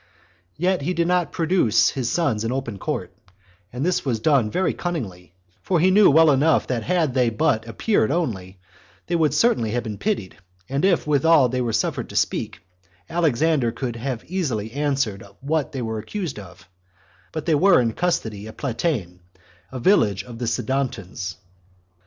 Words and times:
Yet 0.57 0.79
did 0.79 1.05
not 1.05 1.27
he 1.27 1.31
produce 1.33 1.91
his 1.91 2.09
sons 2.11 2.43
in 2.43 2.51
open 2.51 2.79
court; 2.79 3.13
and 3.71 3.85
this 3.85 4.03
was 4.03 4.19
done 4.19 4.49
very 4.49 4.73
cunningly, 4.73 5.35
for 5.61 5.79
he 5.79 5.91
knew 5.91 6.09
well 6.09 6.31
enough 6.31 6.65
that 6.65 6.81
had 6.81 7.13
they 7.13 7.29
but 7.29 7.67
appeared 7.67 8.09
only, 8.09 8.57
they 9.05 9.15
would 9.15 9.31
certainly 9.31 9.69
have 9.73 9.83
been 9.83 9.99
pitied; 9.99 10.37
and 10.67 10.83
if 10.85 11.05
withal 11.05 11.49
they 11.49 11.59
had 11.59 11.65
been 11.65 11.73
suffered 11.73 12.09
to 12.09 12.15
speak, 12.15 12.61
Alexander 13.11 13.71
would 13.79 14.25
easily 14.27 14.69
have 14.69 14.85
answered 14.89 15.23
what 15.39 15.71
they 15.71 15.83
were 15.83 15.99
accused 15.99 16.39
of; 16.39 16.67
but 17.31 17.45
they 17.45 17.53
were 17.53 17.79
in 17.79 17.93
custody 17.93 18.47
at 18.47 18.57
Platane, 18.57 19.19
a 19.71 19.77
village 19.79 20.23
of 20.23 20.39
the 20.39 20.45
Sidontans. 20.47 21.35